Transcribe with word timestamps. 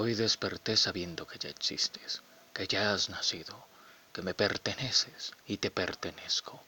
Hoy 0.00 0.14
desperté 0.14 0.76
sabiendo 0.76 1.26
que 1.26 1.40
ya 1.40 1.48
existes, 1.48 2.22
que 2.54 2.68
ya 2.68 2.92
has 2.92 3.08
nacido, 3.08 3.66
que 4.12 4.22
me 4.22 4.32
perteneces 4.32 5.32
y 5.44 5.56
te 5.56 5.72
pertenezco. 5.72 6.62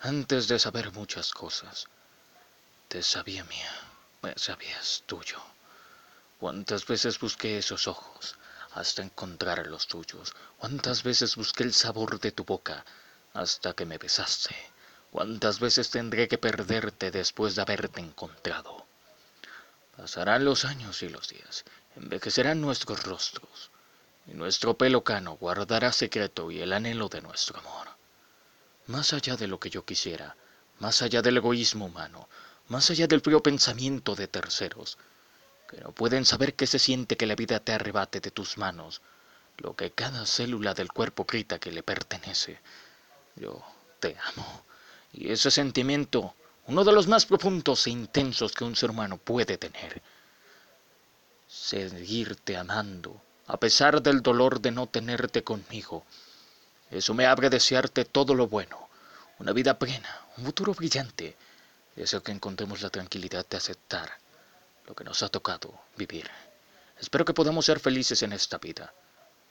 Antes 0.00 0.48
de 0.48 0.58
saber 0.58 0.90
muchas 0.92 1.30
cosas, 1.32 1.88
te 2.88 3.02
sabía 3.02 3.44
mía, 3.44 3.70
me 4.22 4.32
sabías 4.38 5.02
tuyo. 5.04 5.38
Cuántas 6.38 6.86
veces 6.86 7.20
busqué 7.20 7.58
esos 7.58 7.86
ojos 7.86 8.36
hasta 8.72 9.02
encontrar 9.02 9.66
los 9.66 9.86
tuyos. 9.86 10.32
Cuántas 10.56 11.02
veces 11.02 11.36
busqué 11.36 11.64
el 11.64 11.74
sabor 11.74 12.18
de 12.18 12.32
tu 12.32 12.46
boca 12.46 12.82
hasta 13.34 13.74
que 13.74 13.84
me 13.84 13.98
besaste. 13.98 14.56
Cuántas 15.10 15.60
veces 15.60 15.90
tendré 15.90 16.28
que 16.28 16.38
perderte 16.38 17.10
después 17.10 17.56
de 17.56 17.60
haberte 17.60 18.00
encontrado. 18.00 18.86
Pasarán 19.98 20.46
los 20.46 20.64
años 20.64 21.02
y 21.02 21.10
los 21.10 21.28
días, 21.28 21.62
envejecerán 22.00 22.60
nuestros 22.60 23.04
rostros, 23.04 23.70
y 24.26 24.32
nuestro 24.32 24.76
pelo 24.76 25.04
cano 25.04 25.36
guardará 25.36 25.92
secreto 25.92 26.50
y 26.50 26.60
el 26.60 26.72
anhelo 26.72 27.08
de 27.08 27.20
nuestro 27.20 27.58
amor. 27.58 27.88
Más 28.86 29.12
allá 29.12 29.36
de 29.36 29.46
lo 29.46 29.60
que 29.60 29.70
yo 29.70 29.84
quisiera, 29.84 30.36
más 30.78 31.02
allá 31.02 31.22
del 31.22 31.36
egoísmo 31.36 31.86
humano, 31.86 32.28
más 32.68 32.90
allá 32.90 33.06
del 33.06 33.20
frío 33.20 33.42
pensamiento 33.42 34.14
de 34.14 34.28
terceros, 34.28 34.98
que 35.68 35.80
no 35.80 35.92
pueden 35.92 36.24
saber 36.24 36.54
qué 36.54 36.66
se 36.66 36.78
siente 36.78 37.16
que 37.16 37.26
la 37.26 37.36
vida 37.36 37.60
te 37.60 37.72
arrebate 37.72 38.20
de 38.20 38.30
tus 38.30 38.58
manos, 38.58 39.00
lo 39.58 39.76
que 39.76 39.90
cada 39.90 40.26
célula 40.26 40.74
del 40.74 40.92
cuerpo 40.92 41.24
grita 41.24 41.58
que 41.58 41.70
le 41.70 41.82
pertenece. 41.82 42.58
Yo 43.36 43.62
te 44.00 44.16
amo, 44.34 44.64
y 45.12 45.30
ese 45.30 45.50
sentimiento 45.50 46.34
uno 46.66 46.84
de 46.84 46.92
los 46.92 47.08
más 47.08 47.26
profundos 47.26 47.86
e 47.86 47.90
intensos 47.90 48.52
que 48.52 48.64
un 48.64 48.76
ser 48.76 48.90
humano 48.90 49.18
puede 49.18 49.58
tener. 49.58 50.02
Seguirte 51.50 52.56
amando, 52.56 53.20
a 53.48 53.58
pesar 53.58 54.00
del 54.00 54.22
dolor 54.22 54.60
de 54.60 54.70
no 54.70 54.86
tenerte 54.86 55.42
conmigo. 55.42 56.06
Eso 56.92 57.12
me 57.12 57.26
abre 57.26 57.48
a 57.48 57.50
desearte 57.50 58.04
todo 58.04 58.36
lo 58.36 58.46
bueno, 58.46 58.88
una 59.40 59.52
vida 59.52 59.76
plena, 59.76 60.26
un 60.36 60.44
futuro 60.44 60.72
brillante. 60.74 61.36
Deseo 61.96 62.22
que 62.22 62.30
encontremos 62.30 62.82
la 62.82 62.90
tranquilidad 62.90 63.44
de 63.48 63.56
aceptar 63.56 64.16
lo 64.86 64.94
que 64.94 65.02
nos 65.02 65.24
ha 65.24 65.28
tocado 65.28 65.74
vivir. 65.96 66.30
Espero 67.00 67.24
que 67.24 67.34
podamos 67.34 67.66
ser 67.66 67.80
felices 67.80 68.22
en 68.22 68.32
esta 68.32 68.58
vida, 68.58 68.94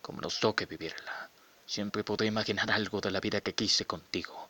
como 0.01 0.21
nos 0.21 0.39
toque 0.39 0.65
vivirla. 0.65 1.29
Siempre 1.65 2.05
podré 2.05 2.27
imaginar 2.27 2.71
algo 2.71 3.01
de 3.01 3.11
la 3.11 3.19
vida 3.19 3.41
que 3.41 3.53
quise 3.53 3.85
contigo. 3.85 4.49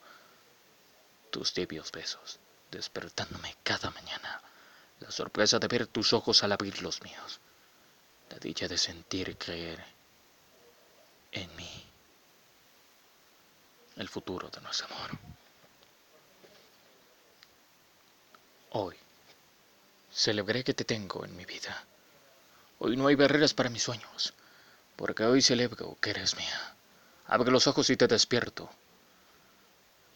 Tus 1.31 1.51
tibios 1.51 1.91
besos 1.91 2.39
despertándome 2.69 3.55
cada 3.63 3.89
mañana, 3.89 4.39
la 5.09 5.13
sorpresa 5.13 5.57
de 5.57 5.67
ver 5.67 5.87
tus 5.87 6.13
ojos 6.13 6.43
al 6.43 6.51
abrir 6.51 6.83
los 6.83 7.01
míos, 7.01 7.39
la 8.29 8.37
dicha 8.37 8.67
de 8.67 8.77
sentir 8.77 9.35
creer 9.39 9.83
en 11.31 11.55
mí, 11.55 11.83
el 13.95 14.07
futuro 14.07 14.49
de 14.49 14.61
nuestro 14.61 14.85
amor. 14.85 15.09
Hoy 18.69 18.95
celebré 20.13 20.63
que 20.63 20.75
te 20.75 20.85
tengo 20.85 21.25
en 21.25 21.35
mi 21.35 21.45
vida. 21.45 21.83
Hoy 22.77 22.95
no 22.95 23.07
hay 23.07 23.15
barreras 23.15 23.55
para 23.55 23.71
mis 23.71 23.81
sueños, 23.81 24.35
porque 24.95 25.23
hoy 25.23 25.41
celebro 25.41 25.97
que 25.99 26.11
eres 26.11 26.35
mía. 26.35 26.75
Abre 27.25 27.49
los 27.49 27.65
ojos 27.65 27.89
y 27.89 27.97
te 27.97 28.05
despierto. 28.05 28.69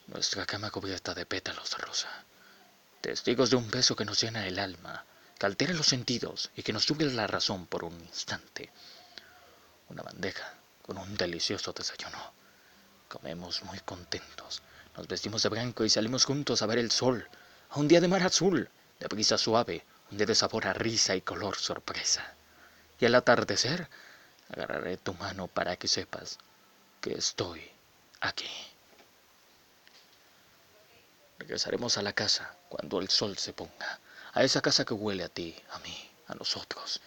Nuestra 0.05 0.45
cama 0.45 0.69
cubierta 0.69 1.15
de 1.15 1.25
pétalos 1.25 1.71
de 1.71 1.77
rosa 1.77 2.25
testigos 3.03 3.49
de 3.49 3.57
un 3.57 3.69
beso 3.69 3.97
que 3.97 4.05
nos 4.05 4.21
llena 4.21 4.47
el 4.47 4.57
alma, 4.57 5.03
que 5.37 5.45
altera 5.45 5.73
los 5.73 5.87
sentidos 5.87 6.51
y 6.55 6.63
que 6.63 6.71
nos 6.71 6.85
sube 6.85 7.03
la 7.03 7.27
razón 7.27 7.65
por 7.67 7.83
un 7.83 7.99
instante. 7.99 8.71
Una 9.89 10.03
bandeja 10.03 10.53
con 10.81 10.97
un 10.97 11.17
delicioso 11.17 11.73
desayuno. 11.73 12.33
Comemos 13.09 13.61
muy 13.63 13.77
contentos, 13.79 14.63
nos 14.95 15.05
vestimos 15.09 15.43
de 15.43 15.49
blanco 15.49 15.83
y 15.83 15.89
salimos 15.89 16.23
juntos 16.23 16.61
a 16.61 16.65
ver 16.65 16.77
el 16.77 16.91
sol, 16.91 17.27
a 17.71 17.77
un 17.77 17.89
día 17.89 17.99
de 17.99 18.07
mar 18.07 18.23
azul, 18.23 18.69
de 19.01 19.07
brisa 19.07 19.37
suave, 19.37 19.85
un 20.09 20.17
día 20.17 20.25
de 20.25 20.33
sabor 20.33 20.65
a 20.65 20.71
risa 20.71 21.13
y 21.13 21.19
color 21.19 21.57
sorpresa. 21.57 22.35
Y 23.01 23.05
al 23.05 23.15
atardecer, 23.15 23.89
agarraré 24.47 24.95
tu 24.95 25.13
mano 25.15 25.49
para 25.49 25.75
que 25.75 25.89
sepas 25.89 26.37
que 27.01 27.15
estoy 27.15 27.69
aquí. 28.21 28.49
Regresaremos 31.43 31.97
a 31.97 32.01
la 32.01 32.13
casa 32.13 32.55
cuando 32.69 33.01
el 33.01 33.09
sol 33.09 33.37
se 33.37 33.51
ponga, 33.51 33.99
a 34.31 34.45
esa 34.45 34.61
casa 34.61 34.85
que 34.85 34.93
huele 34.93 35.25
a 35.25 35.27
ti, 35.27 35.53
a 35.71 35.79
mí, 35.79 36.09
a 36.27 36.35
nosotros, 36.35 37.01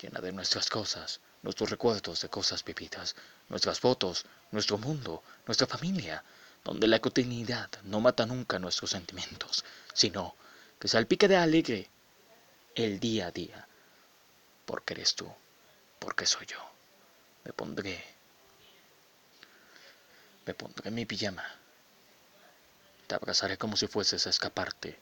llena 0.00 0.20
de 0.20 0.32
nuestras 0.32 0.68
cosas, 0.68 1.20
nuestros 1.42 1.70
recuerdos 1.70 2.22
de 2.22 2.28
cosas 2.28 2.64
vividas, 2.64 3.14
nuestras 3.48 3.78
fotos, 3.78 4.26
nuestro 4.50 4.78
mundo, 4.78 5.22
nuestra 5.46 5.68
familia, 5.68 6.24
donde 6.64 6.88
la 6.88 6.98
cotidianidad 6.98 7.70
no 7.84 8.00
mata 8.00 8.26
nunca 8.26 8.58
nuestros 8.58 8.90
sentimientos, 8.90 9.64
sino 9.94 10.34
que 10.80 10.88
salpique 10.88 11.28
de 11.28 11.36
alegre 11.36 11.88
el 12.74 12.98
día 12.98 13.28
a 13.28 13.30
día, 13.30 13.68
porque 14.66 14.94
eres 14.94 15.14
tú, 15.14 15.32
porque 16.00 16.26
soy 16.26 16.46
yo. 16.46 16.58
Me 17.44 17.52
pondré, 17.52 18.04
me 20.46 20.52
pondré 20.52 20.90
mi 20.90 21.06
pijama 21.06 21.61
te 23.12 23.16
abrazaré 23.16 23.58
como 23.58 23.76
si 23.76 23.88
fueses 23.88 24.26
a 24.26 24.30
escaparte 24.30 24.98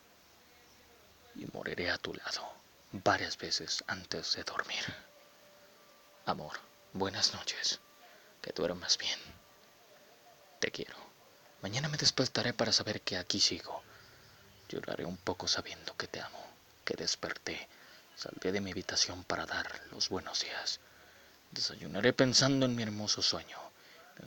y 1.37 1.47
moriré 1.53 1.93
a 1.93 1.98
tu 1.98 2.12
lado 2.12 2.43
varias 2.91 3.38
veces 3.38 3.84
antes 3.87 4.34
de 4.34 4.43
dormir. 4.43 4.82
Amor, 6.26 6.59
buenas 6.93 7.32
noches. 7.34 7.78
Que 8.43 8.50
duermas 8.50 8.98
bien. 8.98 9.21
Te 10.59 10.72
quiero. 10.72 10.97
Mañana 11.62 11.88
me 11.88 11.98
despertaré 11.98 12.53
para 12.53 12.72
saber 12.72 13.00
que 13.03 13.16
aquí 13.16 13.38
sigo. 13.38 13.81
Lloraré 14.69 15.04
un 15.04 15.19
poco 15.19 15.47
sabiendo 15.47 15.97
que 15.97 16.09
te 16.09 16.21
amo, 16.21 16.44
que 16.84 16.94
desperté. 16.94 17.69
Saldré 18.16 18.50
de 18.50 18.60
mi 18.60 18.72
habitación 18.72 19.22
para 19.22 19.47
dar 19.47 19.71
los 19.92 20.09
buenos 20.09 20.41
días. 20.41 20.81
Desayunaré 21.53 22.12
pensando 22.12 22.66
en 22.66 22.75
mi 22.75 22.82
hermoso 22.82 23.22
sueño. 23.22 23.59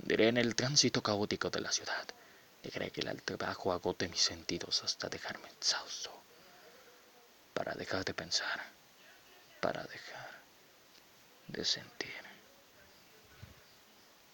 Me 0.03 0.29
en 0.29 0.37
el 0.37 0.55
tránsito 0.55 1.03
caótico 1.03 1.49
de 1.49 1.59
la 1.59 1.73
ciudad. 1.73 2.07
Dejaré 2.63 2.91
que 2.91 3.01
el 3.01 3.21
trabajo 3.21 3.73
agote 3.73 4.07
mis 4.07 4.21
sentidos 4.21 4.83
hasta 4.83 5.09
dejarme 5.09 5.49
exhausto. 5.49 6.11
Para 7.53 7.73
dejar 7.73 8.05
de 8.05 8.13
pensar. 8.13 8.63
Para 9.59 9.83
dejar 9.83 10.41
de 11.47 11.65
sentir. 11.65 12.32